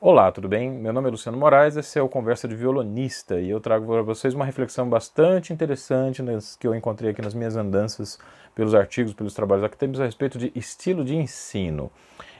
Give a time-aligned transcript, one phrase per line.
[0.00, 0.70] Olá, tudo bem?
[0.70, 4.02] Meu nome é Luciano Moraes, esse é o Conversa de Violonista e eu trago para
[4.02, 6.22] vocês uma reflexão bastante interessante
[6.60, 8.18] que eu encontrei aqui nas minhas andanças
[8.54, 11.90] pelos artigos, pelos trabalhos acadêmicos a respeito de estilo de ensino.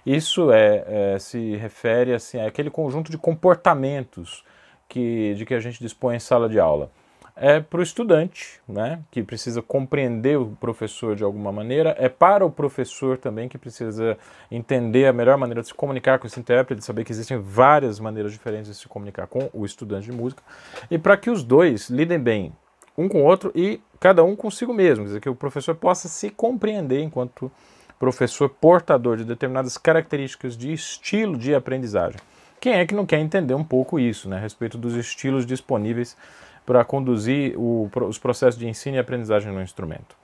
[0.04, 4.44] Isso é, é se refere assim, àquele conjunto de comportamentos
[4.86, 6.90] que, de que a gente dispõe em sala de aula
[7.36, 12.46] é para o estudante, né, que precisa compreender o professor de alguma maneira, é para
[12.46, 14.16] o professor também que precisa
[14.50, 18.32] entender a melhor maneira de se comunicar com esse intérprete, saber que existem várias maneiras
[18.32, 20.42] diferentes de se comunicar com o estudante de música,
[20.90, 22.52] e para que os dois lidem bem
[22.96, 26.06] um com o outro e cada um consigo mesmo, quer dizer, que o professor possa
[26.06, 27.50] se compreender enquanto
[27.98, 32.20] professor portador de determinadas características de estilo de aprendizagem.
[32.60, 36.16] Quem é que não quer entender um pouco isso, né, a respeito dos estilos disponíveis
[36.64, 40.16] para conduzir o, os processos de ensino e aprendizagem no instrumento.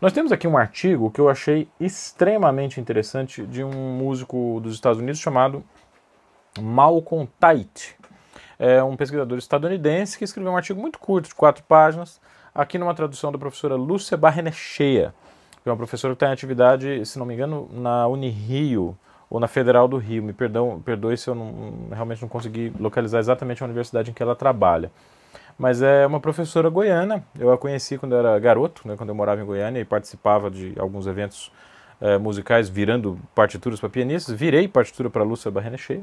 [0.00, 4.98] Nós temos aqui um artigo que eu achei extremamente interessante de um músico dos Estados
[4.98, 5.62] Unidos chamado
[6.58, 7.94] Malcolm Tait.
[8.58, 12.20] É um pesquisador estadunidense que escreveu um artigo muito curto, de quatro páginas,
[12.54, 15.14] aqui numa tradução da professora Lúcia Barrenechea,
[15.62, 18.96] que é uma professora que está em atividade, se não me engano, na Unirio,
[19.28, 20.22] ou na Federal do Rio.
[20.22, 24.22] Me perdão, perdoe se eu não, realmente não consegui localizar exatamente a universidade em que
[24.22, 24.90] ela trabalha
[25.60, 27.22] mas é uma professora goiana.
[27.38, 30.72] Eu a conheci quando era garoto, né, quando eu morava em Goiânia e participava de
[30.78, 31.52] alguns eventos
[32.00, 34.34] é, musicais virando partituras para pianistas.
[34.34, 36.02] Virei partitura para Lúcia Barrenecheia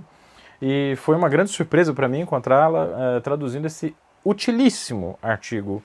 [0.61, 5.81] e foi uma grande surpresa para mim encontrá-la é, traduzindo esse utilíssimo artigo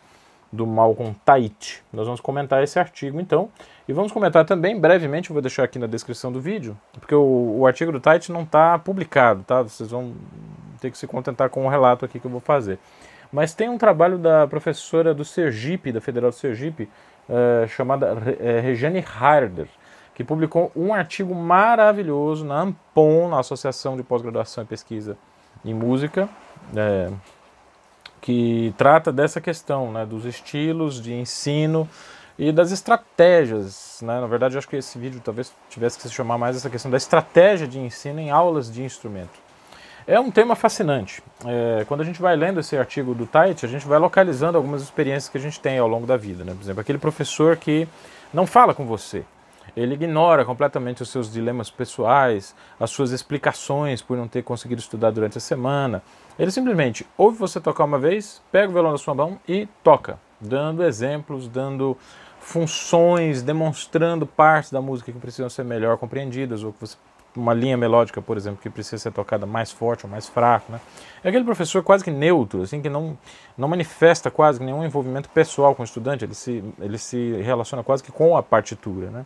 [0.52, 1.82] do Malcolm Tait.
[1.90, 3.48] Nós vamos comentar esse artigo então
[3.88, 7.60] e vamos comentar também brevemente, eu vou deixar aqui na descrição do vídeo, porque o,
[7.60, 9.62] o artigo do Tait não está publicado, tá?
[9.62, 10.12] Vocês vão
[10.78, 12.78] ter que se contentar com o relato aqui que eu vou fazer.
[13.32, 16.88] Mas tem um trabalho da professora do Sergipe, da Federal do Sergipe,
[17.28, 19.66] uh, chamada uh, Regiane Harder,
[20.14, 25.16] que publicou um artigo maravilhoso na AMPON, na Associação de Pós-Graduação e Pesquisa
[25.64, 26.28] em Música,
[26.76, 27.10] é,
[28.20, 31.88] que trata dessa questão, né, dos estilos de ensino
[32.38, 34.00] e das estratégias.
[34.02, 34.20] Né?
[34.20, 36.90] Na verdade, eu acho que esse vídeo talvez tivesse que se chamar mais essa questão
[36.90, 39.40] da estratégia de ensino em aulas de instrumento.
[40.06, 41.22] É um tema fascinante.
[41.44, 44.82] É, quando a gente vai lendo esse artigo do Tait, a gente vai localizando algumas
[44.82, 46.44] experiências que a gente tem ao longo da vida.
[46.44, 46.52] Né?
[46.52, 47.86] Por exemplo, aquele professor que
[48.34, 49.24] não fala com você,
[49.76, 55.10] ele ignora completamente os seus dilemas pessoais, as suas explicações por não ter conseguido estudar
[55.10, 56.02] durante a semana.
[56.38, 60.18] Ele simplesmente ouve você tocar uma vez, pega o violão da sua mão e toca,
[60.40, 61.96] dando exemplos, dando
[62.40, 66.96] funções, demonstrando partes da música que precisam ser melhor compreendidas ou que você
[67.34, 70.80] uma linha melódica, por exemplo, que precisa ser tocada mais forte ou mais fraco, né?
[71.24, 73.16] É aquele professor quase que neutro, assim, que não,
[73.56, 78.02] não manifesta quase nenhum envolvimento pessoal com o estudante, ele se, ele se relaciona quase
[78.02, 79.24] que com a partitura, né?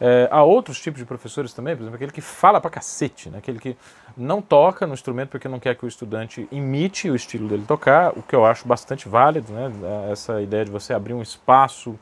[0.00, 3.38] É, há outros tipos de professores também, por exemplo, aquele que fala pra cacete, né?
[3.38, 3.76] aquele que
[4.16, 8.16] não toca no instrumento porque não quer que o estudante imite o estilo dele tocar,
[8.16, 9.72] o que eu acho bastante válido, né?
[10.12, 11.98] essa ideia de você abrir um espaço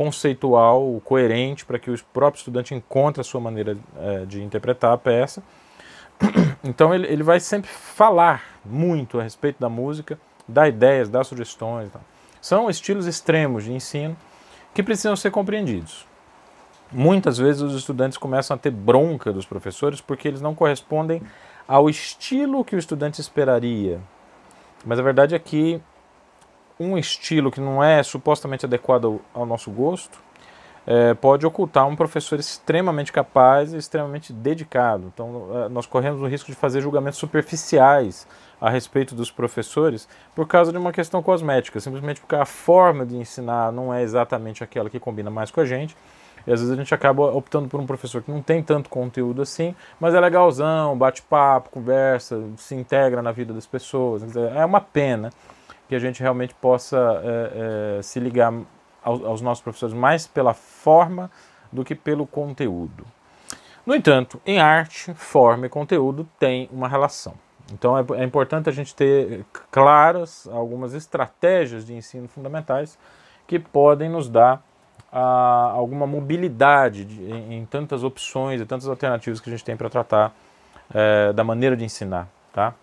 [0.00, 4.96] conceitual, coerente, para que o próprio estudante encontre a sua maneira é, de interpretar a
[4.96, 5.42] peça.
[6.64, 10.18] Então ele, ele vai sempre falar muito a respeito da música,
[10.48, 11.90] dar ideias, dar sugestões.
[12.40, 14.16] São estilos extremos de ensino
[14.74, 16.06] que precisam ser compreendidos.
[16.90, 21.22] Muitas vezes os estudantes começam a ter bronca dos professores porque eles não correspondem
[21.68, 24.00] ao estilo que o estudante esperaria.
[24.84, 25.80] Mas a verdade é que
[26.80, 30.18] um estilo que não é supostamente adequado ao, nosso gosto,
[30.86, 35.12] é, pode ocultar um professor extremamente capaz e extremamente dedicado.
[35.12, 38.26] Então, é, nós corremos o risco de fazer julgamentos superficiais
[38.58, 43.14] a respeito dos professores por causa de uma questão cosmética, simplesmente porque a forma de
[43.14, 45.94] ensinar não é exatamente aquela que combina mais com a gente.
[46.46, 49.42] E às vezes a gente acaba optando por um professor que não tem tanto conteúdo
[49.42, 54.22] assim, mas é legalzão, bate papo, conversa, se integra na vida das pessoas.
[54.34, 55.30] É uma pena
[55.90, 58.54] que a gente realmente possa é, é, se ligar
[59.02, 61.28] aos, aos nossos professores mais pela forma
[61.72, 63.04] do que pelo conteúdo.
[63.84, 67.34] No entanto, em arte, forma e conteúdo têm uma relação.
[67.72, 72.96] Então é, é, importante a gente ter claras algumas estratégias de ensino fundamentais
[73.44, 74.62] que podem nos dar
[75.10, 79.90] ah, alguma mobilidade de, em, tantas opções e tantas alternativas que a gente tem para
[79.90, 80.32] tratar
[80.94, 82.28] é, da maneira de ensinar.
[82.52, 82.74] Tá?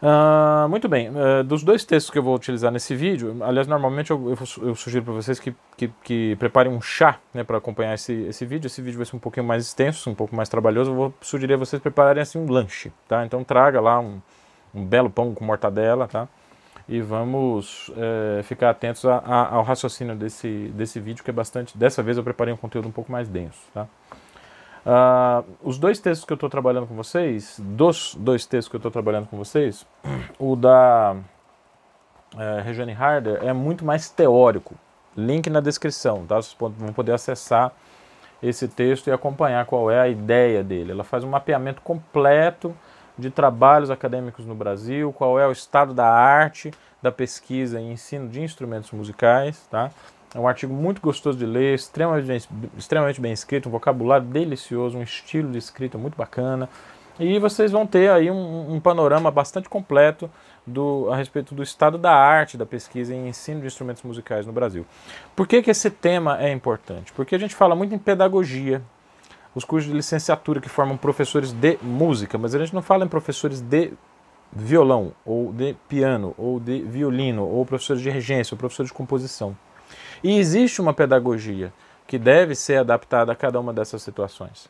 [0.00, 4.12] Uh, muito bem, uh, dos dois textos que eu vou utilizar nesse vídeo, aliás, normalmente
[4.12, 7.94] eu, eu, eu sugiro para vocês que, que, que, preparem um chá né, para acompanhar
[7.94, 8.68] esse, esse vídeo.
[8.68, 10.92] Esse vídeo vai ser um pouquinho mais extenso, um pouco mais trabalhoso.
[10.92, 13.26] Eu vou sugerir a vocês prepararem assim um lanche, tá?
[13.26, 14.20] Então traga lá um,
[14.72, 16.28] um belo pão com mortadela, tá?
[16.88, 21.76] E vamos é, ficar atentos a, a, ao raciocínio desse, desse vídeo, que é bastante.
[21.76, 23.88] Dessa vez eu preparei um conteúdo um pouco mais denso, tá?
[24.86, 28.78] Uh, os dois textos que eu estou trabalhando com vocês, dos dois textos que eu
[28.78, 29.86] estou trabalhando com vocês,
[30.38, 31.16] o da
[32.62, 34.74] Regiane Harder é muito mais teórico.
[35.16, 36.36] Link na descrição, tá?
[36.36, 37.72] Vocês vão poder acessar
[38.42, 40.92] esse texto e acompanhar qual é a ideia dele.
[40.92, 42.74] Ela faz um mapeamento completo
[43.18, 46.70] de trabalhos acadêmicos no Brasil, qual é o estado da arte,
[47.02, 49.90] da pesquisa e ensino de instrumentos musicais, tá?
[50.34, 52.40] É um artigo muito gostoso de ler, extremamente bem,
[52.76, 56.68] extremamente bem escrito, um vocabulário delicioso, um estilo de escrita muito bacana.
[57.18, 60.30] E vocês vão ter aí um, um, panorama bastante completo
[60.64, 64.52] do, a respeito do estado da arte da pesquisa em ensino de instrumentos musicais no
[64.52, 64.86] Brasil.
[65.34, 67.12] Por que, que esse tema é importante?
[67.12, 68.82] Porque a gente fala muito em pedagogia,
[69.52, 73.08] os cursos de licenciatura que formam professores de música, mas a gente não fala em
[73.08, 73.92] professores de
[74.52, 79.56] violão, ou de piano, ou de violino, ou professores de regência, ou professores de composição.
[80.22, 81.72] E existe uma pedagogia
[82.06, 84.68] que deve ser adaptada a cada uma dessas situações.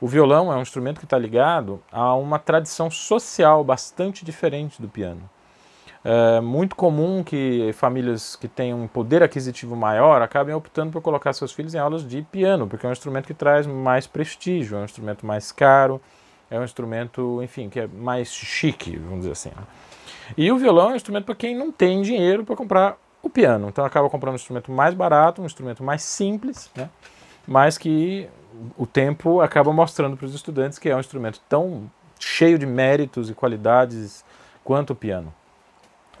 [0.00, 4.88] O violão é um instrumento que está ligado a uma tradição social bastante diferente do
[4.88, 5.30] piano.
[6.04, 11.32] É muito comum que famílias que têm um poder aquisitivo maior acabem optando por colocar
[11.32, 14.80] seus filhos em aulas de piano, porque é um instrumento que traz mais prestígio, é
[14.80, 16.00] um instrumento mais caro,
[16.50, 19.50] é um instrumento, enfim, que é mais chique, vamos dizer assim.
[19.50, 19.62] Né?
[20.36, 23.68] E o violão é um instrumento para quem não tem dinheiro para comprar o piano.
[23.68, 26.90] Então acaba comprando um instrumento mais barato, um instrumento mais simples, né?
[27.46, 28.28] mas que
[28.76, 33.30] o tempo acaba mostrando para os estudantes que é um instrumento tão cheio de méritos
[33.30, 34.24] e qualidades
[34.64, 35.32] quanto o piano.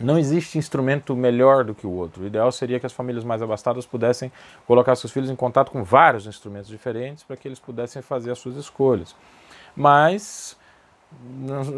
[0.00, 2.24] Não existe instrumento melhor do que o outro.
[2.24, 4.32] O ideal seria que as famílias mais abastadas pudessem
[4.66, 8.38] colocar seus filhos em contato com vários instrumentos diferentes para que eles pudessem fazer as
[8.38, 9.14] suas escolhas.
[9.76, 10.56] Mas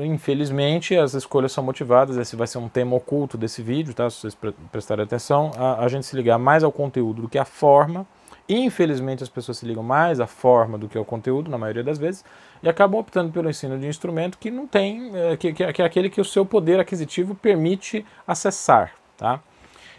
[0.05, 2.17] Infelizmente, as escolhas são motivadas.
[2.17, 4.09] Esse vai ser um tema oculto desse vídeo, tá?
[4.11, 4.37] Se vocês
[4.71, 8.07] prestarem atenção, a, a gente se ligar mais ao conteúdo do que à forma.
[8.49, 11.97] Infelizmente, as pessoas se ligam mais à forma do que ao conteúdo, na maioria das
[11.97, 12.23] vezes,
[12.63, 15.85] e acabam optando pelo ensino de instrumento que não tem, é, que, que, que é
[15.85, 19.41] aquele que o seu poder aquisitivo permite acessar, tá?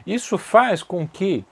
[0.06, 1.44] Isso faz com que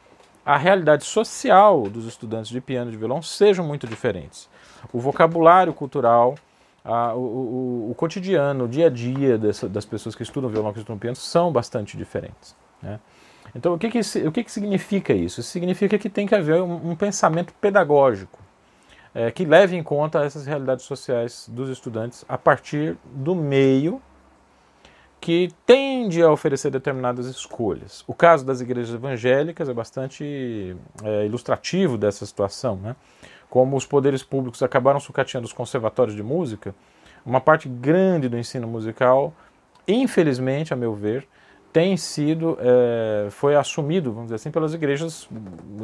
[0.45, 4.47] a realidade social dos estudantes de piano e de violão sejam muito diferentes.
[4.91, 6.35] O vocabulário cultural
[6.83, 10.73] a, o, o, o, cotidiano, o dia a dia dessa, das pessoas que estudam violão,
[10.73, 12.55] que estudam piano, são bastante diferentes.
[12.81, 12.99] Né?
[13.55, 15.39] Então, o, que, que, o que, que significa isso?
[15.39, 18.39] Isso significa que tem que haver um, um pensamento pedagógico
[19.13, 24.01] é, que leve em conta essas realidades sociais dos estudantes a partir do meio
[25.21, 28.03] que tende a oferecer determinadas escolhas.
[28.05, 32.75] O caso das igrejas evangélicas é bastante é, ilustrativo dessa situação.
[32.75, 32.93] Né?
[33.53, 36.73] Como os poderes públicos acabaram sucateando os conservatórios de música,
[37.23, 39.31] uma parte grande do ensino musical,
[39.87, 41.27] infelizmente, a meu ver,
[41.71, 45.29] tem sido, é, foi assumido, vamos dizer assim, pelas igrejas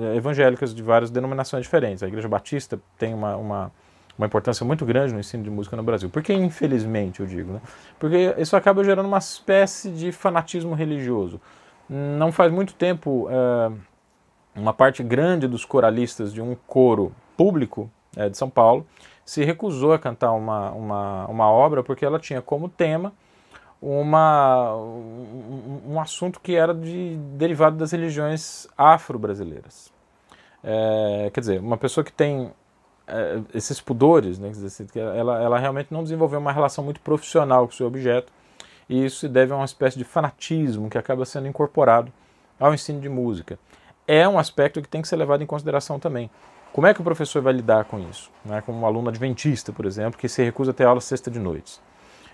[0.02, 2.02] eh, evangélicas de várias denominações diferentes.
[2.02, 3.72] A Igreja Batista tem uma, uma,
[4.18, 6.10] uma importância muito grande no ensino de música no Brasil.
[6.10, 7.54] Por que infelizmente, eu digo?
[7.54, 7.62] Né?
[8.00, 11.40] Porque isso acaba gerando uma espécie de fanatismo religioso.
[11.88, 13.72] Não faz muito tempo, é,
[14.56, 18.86] uma parte grande dos coralistas de um coro público é, de São Paulo
[19.24, 23.14] se recusou a cantar uma, uma, uma obra porque ela tinha como tema
[23.82, 29.90] uma, um, um assunto que era de, derivado das religiões afro-brasileiras.
[30.62, 32.52] É, quer dizer, uma pessoa que tem
[33.08, 34.52] é, esses pudores, né,
[35.16, 38.34] ela, ela realmente não desenvolveu uma relação muito profissional com o seu objeto,
[38.90, 42.12] e isso se deve a uma espécie de fanatismo que acaba sendo incorporado
[42.60, 43.58] ao ensino de música.
[44.06, 46.30] É um aspecto que tem que ser levado em consideração também.
[46.72, 48.32] Como é que o professor vai lidar com isso?
[48.46, 48.62] Né?
[48.62, 51.80] Com um aluno adventista, por exemplo, que se recusa a ter aula sexta de noite.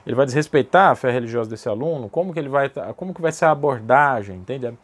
[0.05, 2.09] Ele vai desrespeitar a fé religiosa desse aluno?
[2.09, 4.35] Como que ele vai, como que vai ser a abordagem?
[4.35, 4.77] Entende?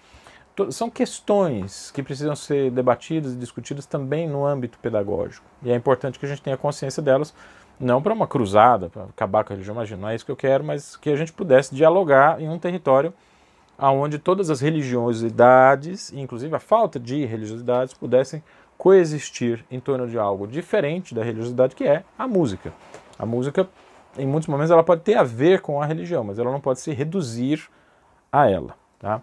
[0.71, 5.45] São questões que precisam ser debatidas e discutidas também no âmbito pedagógico.
[5.61, 7.33] E é importante que a gente tenha consciência delas,
[7.79, 10.35] não para uma cruzada, para acabar com a religião, imagina, não é isso que eu
[10.35, 13.13] quero, mas que a gente pudesse dialogar em um território
[13.79, 18.43] onde todas as religiosidades, inclusive a falta de religiosidades, pudessem
[18.81, 22.73] coexistir em torno de algo diferente da religiosidade, que é a música.
[23.19, 23.69] A música,
[24.17, 26.79] em muitos momentos, ela pode ter a ver com a religião, mas ela não pode
[26.79, 27.69] se reduzir
[28.31, 28.73] a ela.
[28.97, 29.21] Tá?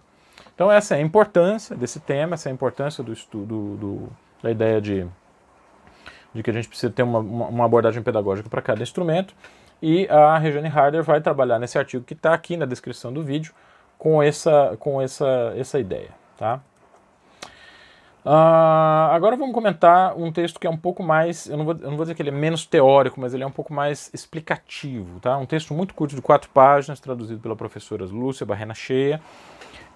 [0.55, 4.09] Então, essa é a importância desse tema, essa é a importância do estudo, do,
[4.41, 5.05] da ideia de,
[6.33, 9.35] de que a gente precisa ter uma, uma abordagem pedagógica para cada instrumento.
[9.83, 13.53] E a Regiane Harder vai trabalhar nesse artigo que está aqui na descrição do vídeo
[13.99, 16.11] com essa, com essa, essa ideia.
[16.37, 16.61] Tá?
[18.29, 21.89] Uh, agora vamos comentar um texto que é um pouco mais, eu não, vou, eu
[21.89, 25.19] não vou dizer que ele é menos teórico, mas ele é um pouco mais explicativo,
[25.19, 25.39] tá?
[25.39, 29.19] Um texto muito curto de quatro páginas, traduzido pela professora Lúcia Barrena Cheia,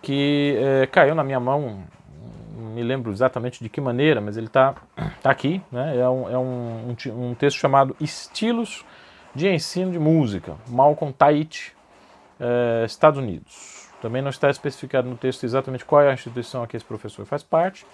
[0.00, 1.84] que é, caiu na minha mão
[2.56, 4.76] me lembro exatamente de que maneira, mas ele está
[5.20, 5.60] tá aqui.
[5.70, 5.98] Né?
[5.98, 8.82] É, um, é um, um, um, texto chamado Estilos
[9.34, 11.72] de Ensino de Música, Malcolm Tait,
[12.40, 13.90] é, Estados Unidos.
[14.00, 17.26] Também não está especificado no texto exatamente qual é a instituição a que esse professor
[17.26, 17.84] faz parte.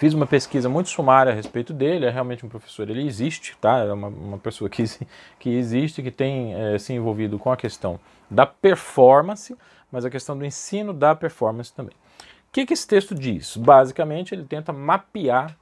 [0.00, 3.80] Fiz uma pesquisa muito sumária a respeito dele, é realmente um professor, ele existe, tá?
[3.80, 4.82] É uma, uma pessoa que,
[5.38, 9.54] que existe, que tem é, se envolvido com a questão da performance,
[9.92, 11.92] mas a questão do ensino da performance também.
[11.92, 13.58] O que, que esse texto diz?
[13.58, 15.54] Basicamente, ele tenta mapear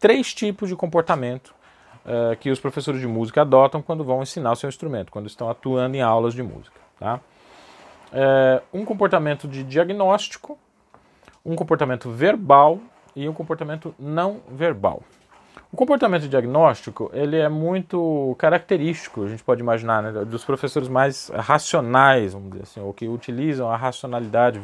[0.00, 1.54] três tipos de comportamento
[2.06, 5.50] uh, que os professores de música adotam quando vão ensinar o seu instrumento, quando estão
[5.50, 6.80] atuando em aulas de música.
[6.98, 7.20] Tá?
[8.10, 10.58] Uh, um comportamento de diagnóstico,
[11.44, 12.80] um comportamento verbal
[13.16, 15.02] e um comportamento não verbal.
[15.72, 21.28] O comportamento diagnóstico ele é muito característico, a gente pode imaginar, né, dos professores mais
[21.34, 24.60] racionais, vamos dizer assim, ou que utilizam a racionalidade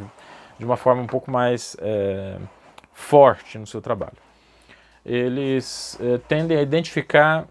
[0.59, 2.37] de uma forma um pouco mais é,
[2.93, 4.17] forte no seu trabalho.
[5.05, 7.47] Eles é, tendem a identificar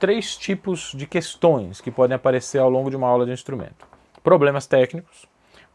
[0.00, 3.86] três tipos de questões que podem aparecer ao longo de uma aula de instrumento:
[4.24, 5.26] problemas técnicos,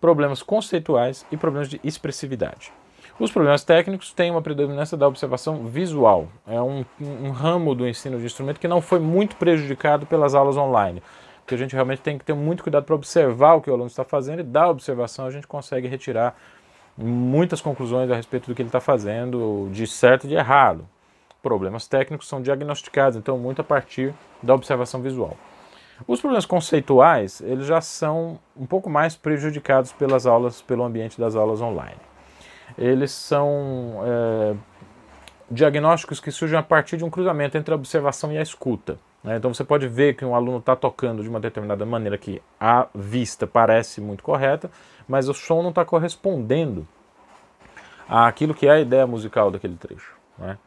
[0.01, 2.73] problemas conceituais e problemas de expressividade.
[3.19, 6.27] Os problemas técnicos têm uma predominância da observação visual.
[6.47, 10.57] É um, um, ramo do ensino de instrumento que não foi muito prejudicado pelas aulas
[10.57, 11.01] online.
[11.41, 13.87] Porque a gente realmente tem que ter muito cuidado para observar o que o aluno
[13.87, 16.35] está fazendo e da observação a gente consegue retirar
[16.97, 20.87] muitas conclusões a respeito do que ele está fazendo, de certo e de errado.
[21.41, 25.37] Problemas técnicos são diagnosticados, então, muito a partir da observação visual.
[26.07, 31.35] Os problemas conceituais, eles já são um pouco mais prejudicados pelas aulas, pelo ambiente das
[31.35, 32.12] aulas online.
[32.77, 34.55] Eles são é,
[35.49, 38.97] diagnósticos que surgem a partir de um cruzamento entre a observação e a escuta.
[39.23, 39.37] Né?
[39.37, 42.87] Então você pode ver que um aluno está tocando de uma determinada maneira que à
[42.93, 44.69] vista parece muito correta,
[45.07, 46.87] mas o som não está correspondendo
[48.07, 50.13] àquilo que é a ideia musical daquele trecho.
[50.37, 50.57] Né?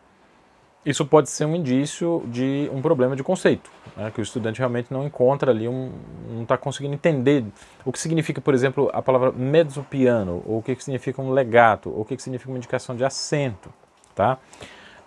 [0.86, 4.08] Isso pode ser um indício de um problema de conceito, né?
[4.14, 5.90] que o estudante realmente não encontra ali, um,
[6.30, 7.44] não está conseguindo entender
[7.84, 11.90] o que significa, por exemplo, a palavra mezzo piano, ou o que significa um legato,
[11.90, 13.68] ou o que significa uma indicação de acento.
[14.14, 14.38] Tá?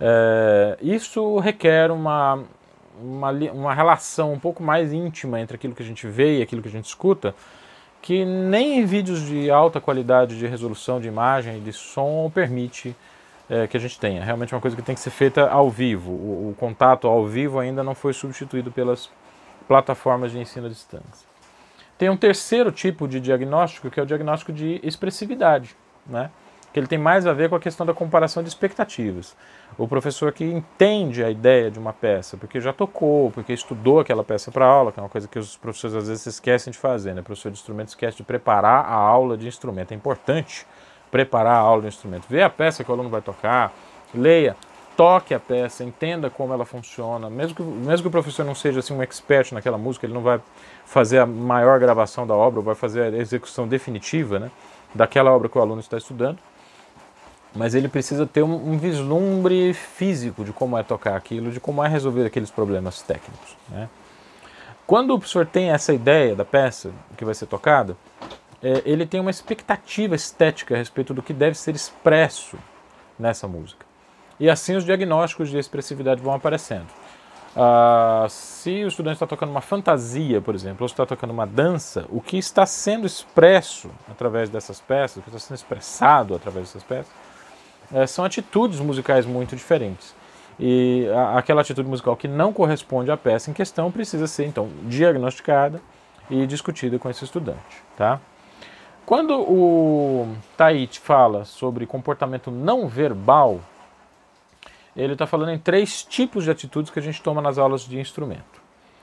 [0.01, 2.43] É, isso requer uma,
[3.01, 6.61] uma, uma relação um pouco mais íntima entre aquilo que a gente vê e aquilo
[6.61, 7.33] que a gente escuta,
[8.01, 12.93] que nem em vídeos de alta qualidade de resolução de imagem e de som permite
[13.49, 14.23] é, que a gente tenha.
[14.23, 16.11] Realmente é uma coisa que tem que ser feita ao vivo.
[16.11, 19.09] O, o, contato ao vivo ainda não foi substituído pelas
[19.67, 21.27] plataformas de ensino à distância.
[21.97, 25.75] Tem um terceiro tipo de diagnóstico, que é o diagnóstico de expressividade,
[26.05, 26.29] né?
[26.71, 29.35] que ele tem mais a ver com a questão da comparação de expectativas.
[29.77, 34.23] O professor que entende a ideia de uma peça, porque já tocou, porque estudou aquela
[34.23, 37.13] peça para aula, que é uma coisa que os professores às vezes esquecem de fazer,
[37.15, 37.21] né?
[37.21, 39.93] O professor de instrumento esquece de preparar a aula de instrumento.
[39.93, 40.65] É importante
[41.11, 42.25] preparar a aula de instrumento.
[42.29, 43.73] Ver a peça que o aluno vai tocar,
[44.13, 44.55] leia,
[44.95, 47.29] toque a peça, entenda como ela funciona.
[47.29, 50.21] Mesmo que, mesmo que o professor não seja assim, um expert naquela música, ele não
[50.21, 50.39] vai
[50.85, 54.51] fazer a maior gravação da obra, ou vai fazer a execução definitiva né,
[54.93, 56.39] daquela obra que o aluno está estudando
[57.55, 61.83] mas ele precisa ter um, um, vislumbre físico de como é tocar aquilo, de como
[61.83, 63.55] é resolver aqueles problemas técnicos.
[63.69, 63.89] Né?
[64.85, 67.95] Quando o professor tem essa ideia da peça que vai ser tocada,
[68.61, 72.57] é, ele tem uma expectativa estética a respeito do que deve ser expresso
[73.17, 73.85] nessa música.
[74.39, 76.87] E assim os diagnósticos de expressividade vão aparecendo.
[77.55, 82.05] Ah, se o estudante está tocando uma fantasia, por exemplo, ou está tocando uma dança,
[82.09, 86.83] o que está sendo expresso através dessas peças, o que está sendo expressado através dessas
[86.83, 87.11] peças,
[87.91, 90.13] é, são atitudes musicais muito diferentes.
[90.59, 94.69] E a, aquela atitude musical que não corresponde à peça em questão precisa ser, então,
[94.83, 95.81] diagnosticada
[96.29, 97.83] e discutida com esse estudante.
[97.97, 98.21] Tá?
[99.09, 103.59] Quando o Tait fala sobre comportamento não verbal,
[104.95, 107.99] ele está falando em três tipos de atitudes que a gente toma nas aulas de
[107.99, 108.61] instrumento: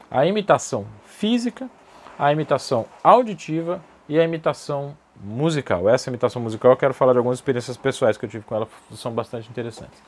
[0.09, 1.69] a imitação física,
[2.17, 5.89] a imitação auditiva e a imitação musical.
[5.89, 8.69] Essa imitação musical eu quero falar de algumas experiências pessoais que eu tive com ela,
[8.95, 10.01] são bastante interessantes.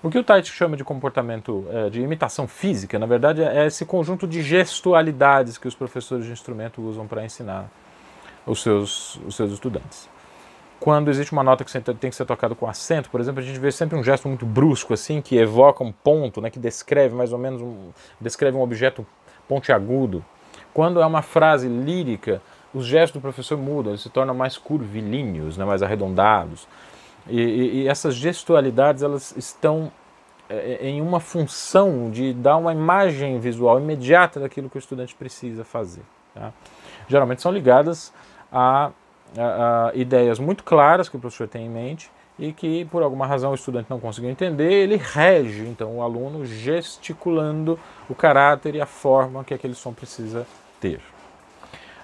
[0.00, 3.84] O que o Tait chama de comportamento é, de imitação física, na verdade, é esse
[3.84, 7.68] conjunto de gestualidades que os professores de instrumento usam para ensinar
[8.46, 10.08] os seus, os seus estudantes.
[10.80, 13.58] Quando existe uma nota que tem que ser tocada com acento, por exemplo, a gente
[13.58, 17.32] vê sempre um gesto muito brusco, assim, que evoca um ponto, né, que descreve mais
[17.32, 19.06] ou menos um, descreve um objeto
[19.48, 20.24] pontiagudo.
[20.74, 22.42] Quando é uma frase lírica,
[22.74, 26.68] os gestos do professor mudam, eles se tornam mais curvilíneos, né, mais arredondados.
[27.26, 29.90] E, e, e essas gestualidades elas estão
[30.48, 35.14] é, é, em uma função de dar uma imagem visual imediata daquilo que o estudante
[35.14, 36.02] precisa fazer.
[36.34, 36.52] Tá?
[37.08, 38.12] Geralmente são ligadas
[38.54, 38.92] a,
[39.36, 42.08] a, a, ideias muito claras que o professor tem em mente
[42.38, 46.46] e que por alguma razão o estudante não conseguiu entender, ele rege então o aluno
[46.46, 50.46] gesticulando o caráter e a forma que aquele som precisa
[50.80, 51.00] ter.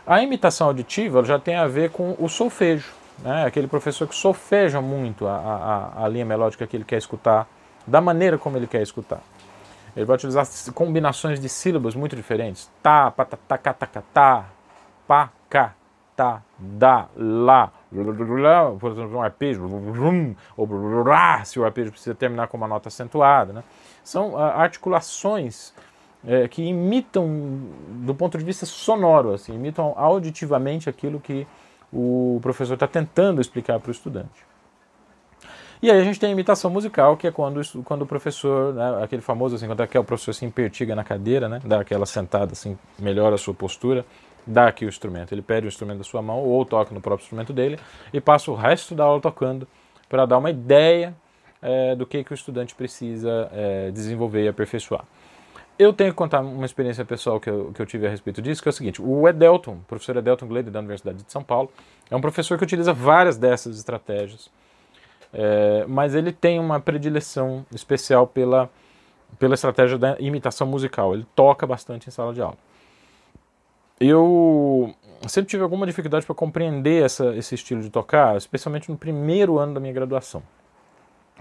[0.07, 3.45] A imitação auditiva já tem a ver com o solfejo, né?
[3.45, 5.37] aquele professor que solfeja muito a,
[5.97, 7.47] a, a linha melódica que ele quer escutar,
[7.87, 9.21] da maneira como ele quer escutar.
[9.97, 12.71] Ele vai utilizar combinações de sílabas muito diferentes.
[12.83, 14.45] Tá, pa, ta, ta, ca, ta,
[15.49, 15.75] ca,
[16.21, 17.73] tá, da, lá,
[18.79, 19.63] por exemplo, um arpejo,
[20.55, 20.69] ou
[21.47, 23.55] se o arpejo precisa terminar com uma nota acentuada.
[23.55, 23.65] Né?
[24.05, 25.73] São uh, articulações
[26.27, 27.27] é, que imitam,
[28.05, 31.47] do ponto de vista sonoro, assim, imitam auditivamente aquilo que
[31.91, 34.45] o professor está tentando explicar para o estudante.
[35.83, 39.03] E aí a gente tem a imitação musical, que é quando, quando o professor, né,
[39.03, 42.53] aquele famoso assim, quando é o professor se impertiga na cadeira, né, dá aquela sentada
[42.53, 44.05] assim, melhora a sua postura,
[44.47, 45.33] dá aqui o instrumento.
[45.33, 47.79] Ele pede o instrumento da sua mão ou toca no próprio instrumento dele
[48.13, 49.67] e passa o resto da aula tocando
[50.09, 51.15] para dar uma ideia
[51.63, 55.05] é, do que, que o estudante precisa é, desenvolver e aperfeiçoar.
[55.79, 58.63] Eu tenho que contar uma experiência pessoal que eu, que eu tive a respeito disso,
[58.63, 61.71] que é o seguinte: o Edelton, o professor Edelton Glede da Universidade de São Paulo,
[62.11, 64.51] é um professor que utiliza várias dessas estratégias,
[65.33, 68.69] é, mas ele tem uma predileção especial pela,
[69.39, 71.15] pela estratégia da imitação musical.
[71.15, 72.59] Ele toca bastante em sala de aula
[74.01, 74.95] eu
[75.29, 79.75] sempre tive alguma dificuldade para compreender essa, esse estilo de tocar, especialmente no primeiro ano
[79.75, 80.43] da minha graduação.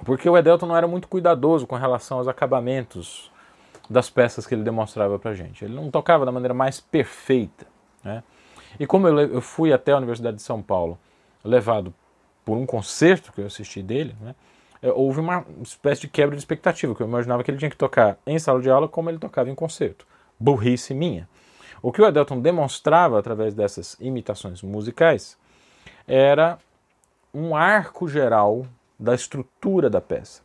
[0.03, 3.31] Porque o Edelton não era muito cuidadoso com relação aos acabamentos
[3.89, 5.65] das peças que ele demonstrava para gente.
[5.65, 7.65] Ele não tocava da maneira mais perfeita.
[8.03, 8.23] Né?
[8.79, 10.97] E como eu, eu, fui até a Universidade de São Paulo,
[11.43, 11.93] levado
[12.45, 14.35] por um concerto que eu assisti dele, né?
[14.81, 17.75] É, houve uma espécie de quebra de expectativa, que eu imaginava que ele tinha que
[17.75, 20.07] tocar em sala de aula como ele tocava em concerto.
[20.39, 21.27] Burrice minha.
[21.81, 25.37] O que o Edelton demonstrava através dessas imitações musicais
[26.07, 26.57] era
[27.33, 28.65] um arco geral
[28.99, 30.41] da estrutura da peça.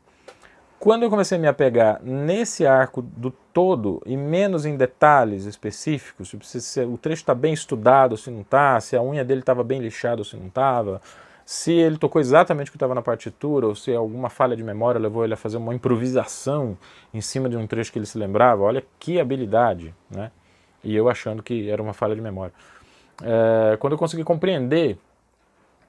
[0.79, 6.29] Quando eu comecei a me apegar nesse arco do todo e menos em detalhes específicos,
[6.29, 9.65] tipo, se, o trecho está bem estudado, se não está, se a unha dele estava
[9.65, 11.01] bem lixada ou se não estava,
[11.45, 15.01] se ele tocou exatamente o que estava na partitura ou se alguma falha de memória
[15.01, 16.77] levou ele a fazer uma improvisação
[17.15, 20.31] em cima de um trecho que ele se lembrava, olha que habilidade, né?
[20.85, 22.53] E eu achando que era uma falha de memória.
[23.23, 24.99] É, quando eu consegui compreender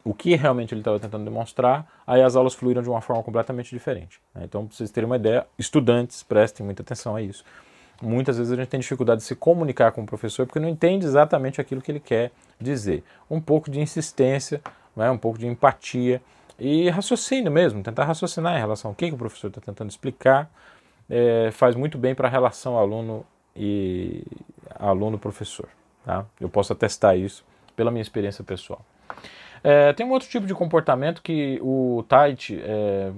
[0.03, 3.71] o que realmente ele estava tentando demonstrar, aí as aulas fluíram de uma forma completamente
[3.71, 4.21] diferente.
[4.33, 4.43] Né?
[4.45, 7.43] Então, para vocês terem uma ideia, estudantes, prestem muita atenção a isso.
[8.01, 11.05] Muitas vezes a gente tem dificuldade de se comunicar com o professor porque não entende
[11.05, 13.03] exatamente aquilo que ele quer dizer.
[13.29, 14.61] Um pouco de insistência,
[14.95, 15.09] né?
[15.09, 16.21] um pouco de empatia
[16.59, 20.49] e raciocínio mesmo, tentar raciocinar em relação ao que, que o professor está tentando explicar,
[21.09, 24.23] é, faz muito bem para a relação aluno e
[24.77, 25.67] aluno-professor.
[26.03, 26.25] Tá?
[26.39, 27.43] Eu posso atestar isso
[27.75, 28.81] pela minha experiência pessoal.
[29.67, 33.11] É, tem um outro tipo de comportamento que o Tait é, é,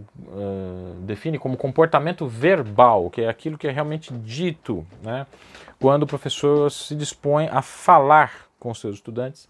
[1.01, 5.27] define como comportamento verbal, que é aquilo que é realmente dito né,
[5.77, 9.49] quando o professor se dispõe a falar com seus estudantes,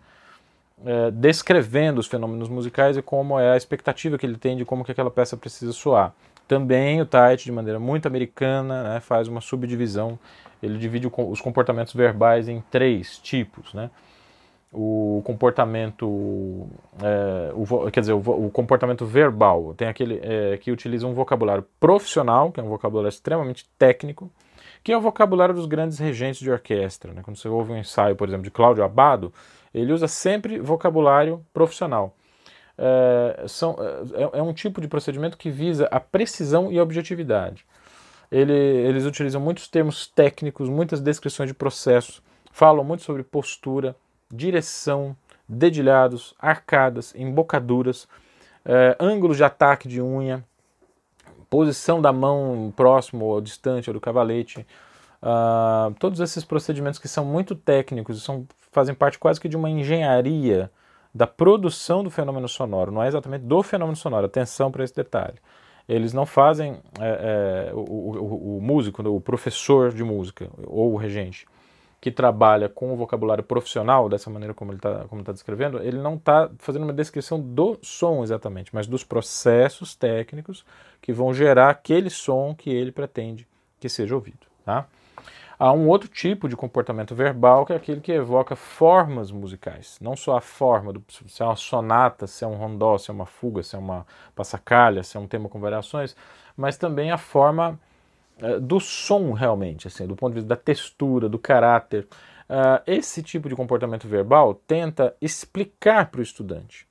[0.83, 4.83] é, descrevendo os fenômenos musicais e como é a expectativa que ele tem de como
[4.83, 6.11] que aquela peça precisa soar.
[6.47, 10.17] Também o Tait, de maneira muito americana, né, faz uma subdivisão
[10.61, 13.89] ele divide os comportamentos verbais em três tipos, né?
[14.71, 16.67] O comportamento,
[17.01, 21.65] é, o, quer dizer, o, o, comportamento verbal tem aquele é, que utiliza um vocabulário
[21.79, 24.29] profissional, que é um vocabulário extremamente técnico,
[24.83, 27.13] que é o vocabulário dos grandes regentes de orquestra.
[27.13, 27.21] Né?
[27.23, 29.33] Quando você ouve um ensaio, por exemplo, de Cláudio Abado,
[29.73, 32.13] ele usa sempre vocabulário profissional.
[32.77, 33.75] É, são,
[34.13, 37.65] é, é um tipo de procedimento que visa a precisão e a objetividade.
[38.31, 43.95] Ele, eles utilizam muitos termos técnicos, muitas descrições de processo, falam muito sobre postura,
[44.29, 45.15] direção,
[45.47, 48.07] dedilhados, arcadas, embocaduras,
[48.65, 50.43] eh, ângulos de ataque de unha,
[51.49, 54.67] posição da mão próximo ou distante do cavalete.
[55.19, 59.69] Uh, todos esses procedimentos que são muito técnicos, são, fazem parte quase que de uma
[59.69, 60.69] engenharia
[61.13, 65.39] da produção do fenômeno sonoro, não é exatamente do fenômeno sonoro, atenção para esse detalhe
[65.87, 70.97] eles não fazem é, é, o, o, o, músico, o professor de música ou o
[70.97, 71.45] regente
[71.99, 76.15] que trabalha com o vocabulário profissional dessa maneira como ele está tá descrevendo, ele não
[76.15, 80.63] está fazendo uma descrição do som exatamente, mas dos processos técnicos
[81.01, 83.47] que vão gerar aquele som que ele pretende
[83.79, 84.87] que seja ouvido, tá?
[85.59, 90.15] Há um outro tipo de comportamento verbal que é aquele que evoca formas musicais, não
[90.15, 93.25] só a forma, do, se é uma sonata, se é um rondó, se é uma
[93.25, 96.15] fuga, se é uma passacalha, se é um tema com variações,
[96.55, 97.79] mas também a forma
[98.41, 102.07] uh, do som realmente, assim, do ponto de vista da textura, do caráter.
[102.47, 106.87] Uh, esse tipo de comportamento verbal tenta explicar para o estudante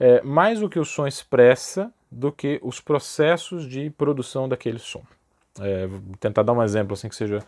[0.00, 5.02] é, mais o que o som expressa do que os processos de produção daquele som.
[5.60, 7.40] É, vou tentar dar um exemplo assim que seja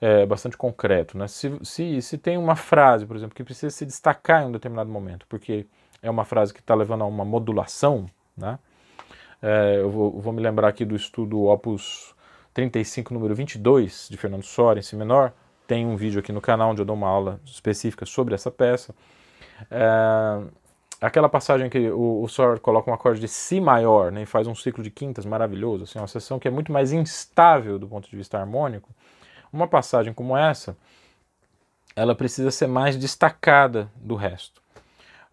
[0.00, 1.16] é, bastante concreto.
[1.16, 1.26] Né?
[1.28, 4.90] Se, se, se tem uma frase, por exemplo, que precisa se destacar em um determinado
[4.90, 5.66] momento, porque
[6.02, 8.06] é uma frase que está levando a uma modulação,
[8.36, 8.58] né?
[9.42, 12.14] É, eu vou, vou, me lembrar aqui do estudo Opus
[12.54, 15.32] 35, número 22, de Fernando Soren, em Si menor.
[15.66, 18.94] Tem um vídeo aqui no canal onde eu dou uma aula específica sobre essa peça.
[19.70, 20.42] É,
[21.00, 24.54] aquela passagem que o, o coloca um acorde de Si maior né, e faz um
[24.54, 28.16] ciclo de quintas maravilhoso, assim, uma sessão que é muito mais instável do ponto de
[28.16, 28.88] vista harmônico.
[29.52, 30.76] Uma passagem como essa,
[31.94, 34.60] ela precisa ser mais destacada do resto.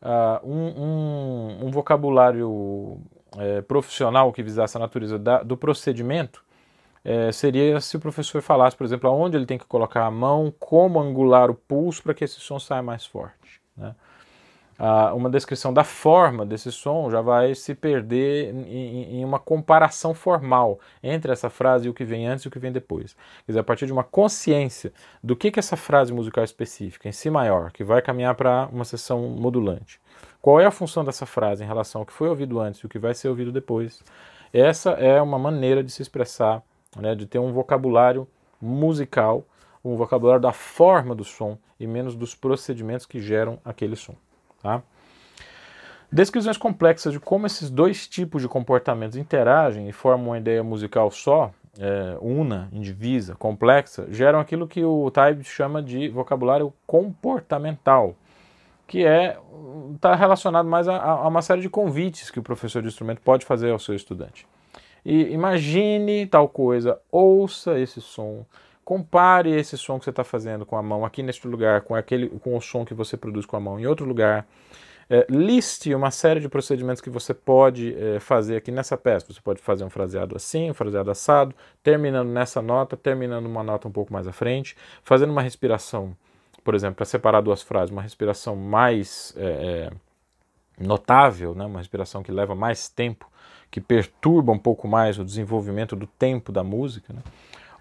[0.01, 2.99] Uh, um, um, um, vocabulário
[3.37, 6.43] é, profissional que visasse a natureza da, do procedimento
[7.05, 10.53] é, seria se o professor falasse, por exemplo, aonde ele tem que colocar a mão,
[10.59, 13.61] como angular o pulso para que esse som saia mais forte.
[13.75, 13.93] Né?
[14.85, 20.13] Ah, uma descrição da forma desse som já vai se perder em, em, uma comparação
[20.13, 23.13] formal entre essa frase e o que vem antes e o que vem depois.
[23.45, 24.91] Quer dizer, a partir de uma consciência
[25.23, 28.83] do que, que essa frase musical específica, em si maior, que vai caminhar para uma
[28.83, 30.01] sessão modulante,
[30.41, 32.89] qual é a função dessa frase em relação ao que foi ouvido antes e o
[32.89, 34.03] que vai ser ouvido depois?
[34.51, 36.61] Essa é uma maneira de se expressar,
[36.97, 38.27] né, de ter um vocabulário
[38.61, 39.45] musical,
[39.81, 44.15] um vocabulário da forma do som e menos dos procedimentos que geram aquele som.
[44.63, 44.81] Tá?
[46.09, 51.11] Descrições complexas de como esses dois tipos de comportamentos interagem e formam uma ideia musical
[51.11, 58.15] só, é, una, indivisa, complexa, geram aquilo que o Taib chama de vocabulário comportamental,
[58.87, 59.37] que é
[59.95, 63.45] está relacionado mais a, a, uma série de convites que o professor de instrumento pode
[63.45, 64.47] fazer ao seu estudante.
[65.03, 68.45] E imagine tal coisa, ouça esse som,
[68.83, 72.29] compare esse som que você está fazendo com a mão aqui neste lugar com aquele
[72.39, 74.45] com o som que você produz com a mão em outro lugar.
[75.09, 79.31] É, liste uma série de procedimentos que você pode é, fazer aqui nessa peça.
[79.31, 83.87] Você pode fazer um fraseado assim, um fraseado assado, terminando nessa nota, terminando uma nota
[83.87, 86.15] um pouco mais à frente, fazendo uma respiração
[86.63, 89.91] por exemplo, para separar duas frases, uma respiração mais é, é,
[90.83, 93.29] notável, né, uma respiração que leva mais tempo,
[93.69, 97.21] que perturba um pouco mais o desenvolvimento do tempo da música, né,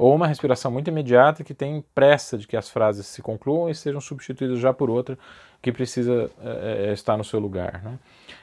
[0.02, 3.74] ou uma respiração muito imediata que tem pressa de que as frases se concluam e
[3.74, 5.16] sejam substituídas já por outra
[5.62, 7.80] que precisa é, estar no seu lugar.
[7.84, 7.96] Né.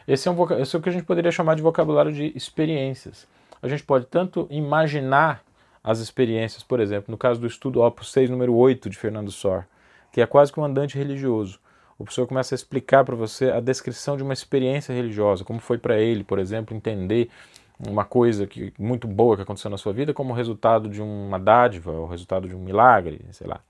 [0.07, 3.27] Esse, é um, esse é o que a gente poderia chamar de vocabulário de experiências.
[3.61, 5.43] A gente pode tanto imaginar
[5.83, 9.65] as experiências, por exemplo, no caso do estudo Opus 6, número 8 de Fernando Sor,
[10.13, 11.59] que é quase que um andante religioso.
[11.97, 15.77] O professor começa a explicar para você a descrição de uma experiência religiosa, como foi
[15.77, 17.29] para ele, por exemplo, entender
[17.87, 21.91] uma coisa que muito boa que aconteceu na sua vida como resultado de uma dádiva,
[21.91, 23.61] ou resultado de um milagre, sei lá.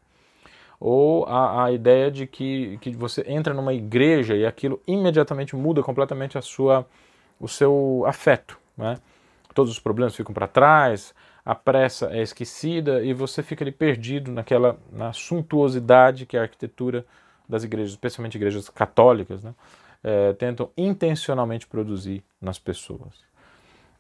[0.80, 5.84] Ou a, a ideia de que, que você entra numa igreja e aquilo imediatamente muda
[5.84, 6.88] completamente a sua,
[7.40, 8.58] o seu afeto.
[8.78, 8.98] Né?
[9.54, 11.14] Todos os problemas ficam para trás,
[11.46, 17.06] a pressa é esquecida e você fica ali perdido naquela na suntuosidade que a arquitetura
[17.48, 19.54] das igrejas, especialmente igrejas católicas, né,
[20.04, 23.29] é, tentam intencionalmente produzir nas pessoas.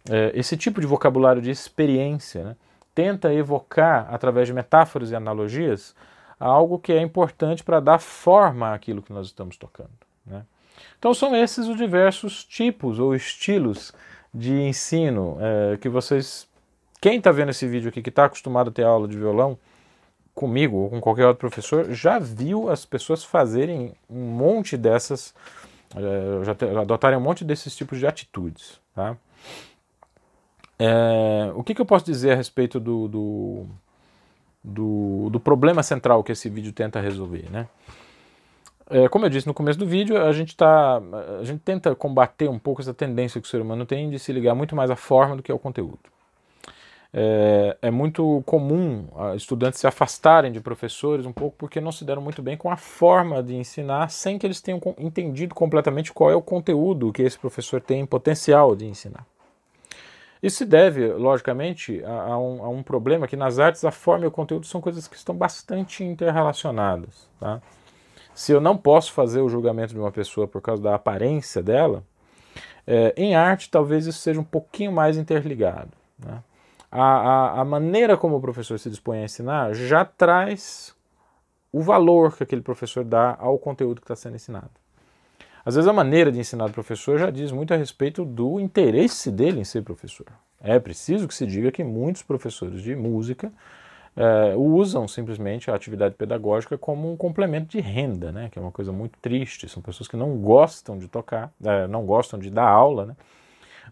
[0.09, 2.55] É, esse tipo de vocabulário de experiência né,
[2.93, 5.95] tenta evocar, através de metáforas e analogias,
[6.39, 9.89] algo que é importante para dar forma àquilo que nós estamos tocando.
[10.25, 10.43] Né?
[10.97, 13.93] Então são esses os diversos tipos ou estilos
[14.33, 16.49] de ensino é, que vocês
[17.01, 19.57] quem está vendo esse vídeo aqui, que está acostumado a ter aula de violão,
[20.35, 25.33] comigo ou com qualquer outro professor, já viu as pessoas fazerem um monte dessas,
[25.95, 28.79] é, já, te, adotarem um monte desses tipos de atitudes.
[28.93, 29.15] Tá?
[30.79, 33.65] É, o que, que, eu posso dizer a respeito do, do,
[34.63, 37.49] do, do, problema central que esse vídeo tenta resolver?
[37.51, 37.67] Né?
[38.89, 41.01] É, como eu disse no começo do vídeo, a gente, tá,
[41.39, 44.31] a gente tenta combater um pouco essa tendência que o ser humano tem de se
[44.31, 45.99] ligar muito mais à forma do que ao conteúdo
[47.13, 52.21] é, é, muito comum estudantes se afastarem de professores um pouco porque não se deram
[52.21, 56.35] muito bem com a forma de ensinar sem que eles tenham entendido completamente qual é
[56.35, 59.25] o conteúdo que esse professor tem potencial de ensinar.
[60.41, 64.25] Isso se deve, logicamente, a, a, um, a um, problema que nas artes a forma
[64.25, 67.27] e o conteúdo são coisas que estão bastante interrelacionadas.
[67.39, 67.61] Tá?
[68.33, 72.03] Se eu não posso fazer o julgamento de uma pessoa por causa da aparência dela,
[72.87, 75.91] é, em arte talvez isso seja um pouquinho mais interligado.
[76.17, 76.41] Né?
[76.91, 80.95] a, a, a maneira como o professor se dispõe a ensinar já traz
[81.71, 84.71] o valor que aquele professor dá ao conteúdo que está sendo ensinado.
[85.69, 89.29] Às vezes a maneira de ensinar o professor já diz muito a respeito do interesse
[89.29, 90.25] dele em ser professor.
[90.59, 93.53] É preciso que se diga que muitos professores de música
[94.17, 98.49] é, usam simplesmente a atividade pedagógica como um complemento de renda, né?
[98.51, 99.69] que é uma coisa muito triste.
[99.69, 103.15] São pessoas que não gostam de tocar, é, não gostam de dar aula, né?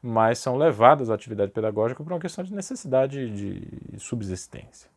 [0.02, 4.90] mas são levadas à atividade pedagógica por uma questão de necessidade de subsistência.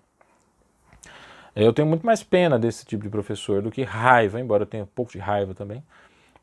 [1.55, 4.85] Eu tenho muito mais pena desse tipo de professor do que raiva, embora eu tenha
[4.85, 5.83] um pouco de raiva também,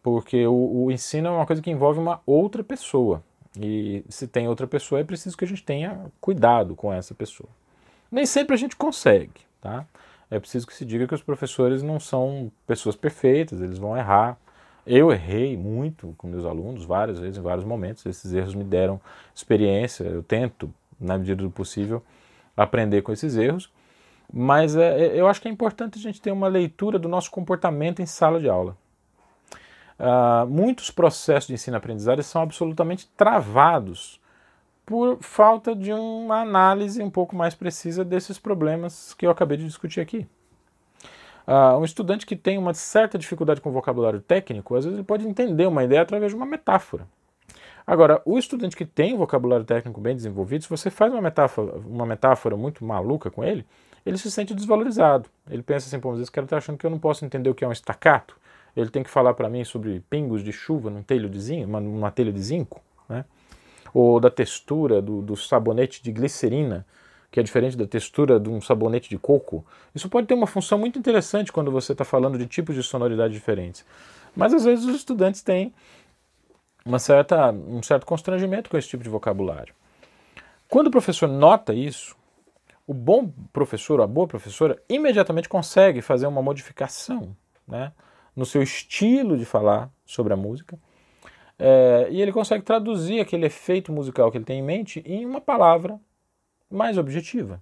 [0.07, 3.21] porque o, o ensino é uma coisa que envolve uma outra pessoa.
[3.59, 7.49] E se tem outra pessoa, é preciso que a gente tenha cuidado com essa pessoa.
[8.09, 9.85] Nem sempre a gente consegue, tá?
[10.31, 14.37] É preciso que se diga que os professores não são pessoas perfeitas, eles vão errar.
[14.85, 18.05] Eu errei muito com meus alunos, várias vezes, em vários momentos.
[18.05, 19.01] Esses erros me deram
[19.35, 20.05] experiência.
[20.05, 22.01] Eu tento, na medida do possível,
[22.55, 23.69] aprender com esses erros.
[24.31, 27.29] Mas é, é eu acho que é importante a gente ter uma leitura do nosso
[27.29, 28.77] comportamento em sala de aula.
[29.99, 34.19] Uh, muitos processos de ensino-aprendizagem são absolutamente travados
[34.85, 39.65] por falta de uma análise um pouco mais precisa desses problemas que eu acabei de
[39.65, 40.27] discutir aqui.
[41.47, 45.27] Uh, um estudante que tem uma certa dificuldade com vocabulário técnico, às vezes ele pode
[45.27, 47.07] entender uma ideia através de uma metáfora.
[47.85, 52.05] Agora, o estudante que tem vocabulário técnico bem desenvolvido, se você faz uma metáfora, uma
[52.05, 53.65] metáfora muito maluca com ele,
[54.05, 55.29] ele se sente desvalorizado.
[55.49, 57.49] Ele pensa assim, pô, às vezes o cara está achando que eu não posso entender
[57.49, 58.37] o que é um estacato.
[58.77, 62.11] Ele tem que falar para mim sobre pingos de chuva num telho de zinco, numa
[62.11, 63.25] telha de zinco, né?
[63.91, 66.85] ou da textura do, do sabonete de glicerina,
[67.31, 69.65] que é diferente da textura de um sabonete de coco.
[69.95, 73.33] Isso pode ter uma função muito interessante quando você está falando de tipos de sonoridade
[73.33, 73.83] diferentes.
[74.35, 75.73] Mas às vezes os estudantes têm
[76.85, 79.73] uma certa, um certo constrangimento com esse tipo de vocabulário.
[80.69, 82.15] Quando o professor nota isso,
[82.85, 87.35] o bom professor, a boa professora, imediatamente consegue fazer uma modificação
[87.67, 87.91] né,
[88.37, 90.79] no seu estilo de falar sobre a música
[91.59, 95.41] é, e ele consegue traduzir aquele efeito musical que ele tem em mente em uma
[95.41, 95.99] palavra
[96.69, 97.61] mais objetiva.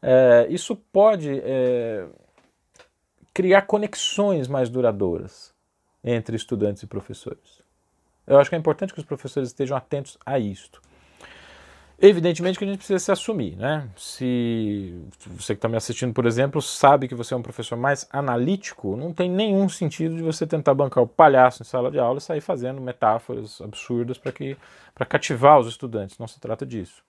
[0.00, 2.06] É, isso pode é,
[3.34, 5.52] criar conexões mais duradouras
[6.02, 7.60] entre estudantes e professores.
[8.26, 10.80] Eu acho que é importante que os professores estejam atentos a isto.
[12.02, 13.86] Evidentemente que a gente precisa se assumir, né?
[13.94, 18.08] Se você que está me assistindo, por exemplo, sabe que você é um professor mais
[18.10, 22.16] analítico, não tem nenhum sentido de você tentar bancar o palhaço em sala de aula
[22.16, 24.56] e sair fazendo metáforas absurdas para que
[24.94, 26.18] para cativar os estudantes.
[26.18, 27.02] Não se trata disso.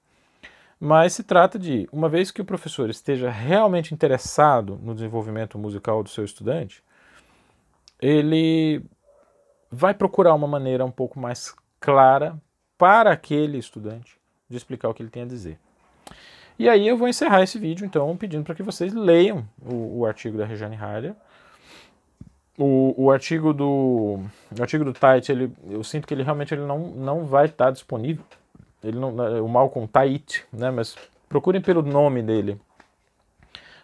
[0.78, 6.04] Mas se trata de, uma vez que o professor esteja realmente interessado no desenvolvimento musical
[6.04, 6.84] do seu estudante,
[8.02, 8.84] ele
[9.72, 12.36] vai procurar uma maneira um pouco mais clara
[12.78, 14.21] para aquele estudante
[14.52, 15.58] de explicar o que ele tem a dizer.
[16.60, 20.06] E aí eu vou encerrar esse vídeo, então, pedindo para que vocês leiam o, o
[20.06, 21.16] artigo da Regiane Harder.
[22.58, 24.20] O, o, artigo do
[24.56, 27.72] o artigo do Tait, ele, eu sinto que ele realmente ele não, não vai estar
[27.72, 28.24] disponível.
[28.84, 30.96] Ele não, o Malcolm Tait, né, mas
[31.28, 32.60] procurem pelo nome dele.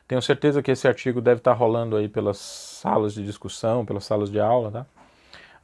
[0.08, 4.30] Tenho certeza que esse artigo deve estar rolando aí pelas salas de discussão, pelas salas
[4.30, 4.86] de aula, tá?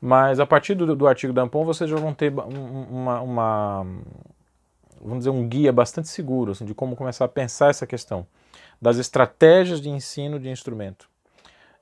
[0.01, 3.87] Mas a partir do, do artigo da Ampon, vocês já vão ter uma, uma,
[5.03, 8.25] vamos dizer, um guia bastante seguro assim, de como começar a pensar essa questão
[8.81, 11.09] das estratégias de ensino de instrumento.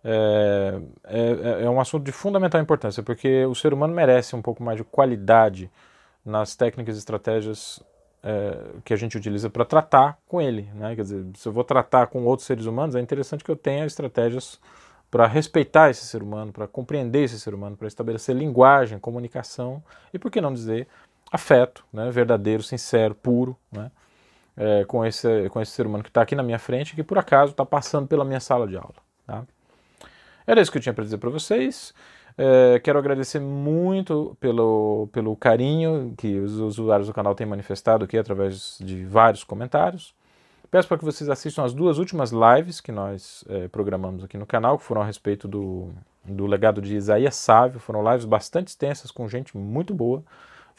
[0.04, 4.64] É, é, é, um assunto de fundamental importância, porque o ser humano merece um pouco
[4.64, 5.70] mais de qualidade
[6.26, 7.82] nas técnicas e estratégias
[8.24, 10.70] é, que a gente utiliza para tratar com ele.
[10.74, 10.96] Né?
[10.96, 13.86] Quer dizer, se eu vou tratar com outros seres humanos, é interessante que eu tenha
[13.86, 14.60] estratégias
[15.10, 20.18] para respeitar esse ser humano, para compreender esse ser humano, para estabelecer linguagem, comunicação e,
[20.18, 20.88] por que não dizer,
[21.32, 23.90] afeto, né, verdadeiro, sincero, puro, né,
[24.58, 27.04] é, com, esse, com esse ser humano que está aqui na minha frente e que
[27.04, 28.96] por acaso está passando pela minha sala de aula.
[29.26, 29.44] Tá?
[30.46, 31.94] Era isso que eu tinha para dizer para vocês.
[32.38, 38.18] É, quero agradecer muito pelo, pelo carinho que os usuários do canal têm manifestado aqui
[38.18, 40.14] através de vários comentários.
[40.70, 44.46] Peço para que vocês assistam as duas últimas lives que nós é, programamos aqui no
[44.46, 45.90] canal, que foram a respeito do,
[46.24, 47.80] do legado de Isaías Sávio.
[47.80, 50.24] Foram lives bastante extensas, com gente muito boa.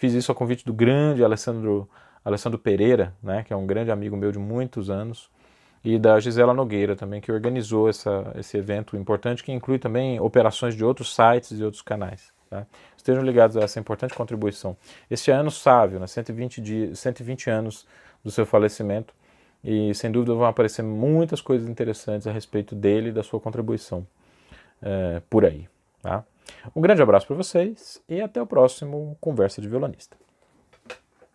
[0.03, 1.89] Fiz isso a convite do grande Alessandro,
[2.25, 5.31] Alessandro Pereira, né, que é um grande amigo meu de muitos anos,
[5.85, 10.75] e da Gisela Nogueira também, que organizou essa, esse evento importante, que inclui também operações
[10.75, 12.33] de outros sites e outros canais.
[12.51, 12.67] Tá?
[12.97, 14.77] Estejam ligados a essa importante contribuição.
[15.09, 17.87] Este ano sávio, né, 120, dias, 120 anos
[18.25, 19.15] do seu falecimento,
[19.63, 24.05] e sem dúvida vão aparecer muitas coisas interessantes a respeito dele e da sua contribuição
[24.83, 25.69] é, por aí.
[26.03, 26.25] Tá?
[26.75, 30.17] Um grande abraço para vocês e até o próximo Conversa de Violonista.